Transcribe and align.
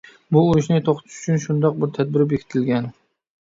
بۇ 0.35 0.41
ئۇرۇشنى 0.51 0.79
توختىتىش 0.87 1.17
ئۈچۈن 1.19 1.43
شۇنداق 1.43 1.77
بىر 1.85 1.93
تەدبىر 1.99 2.25
بېكىتىلگەن. 2.33 2.91